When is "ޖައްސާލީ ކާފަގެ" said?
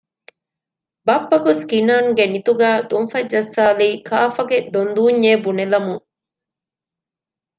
3.33-4.57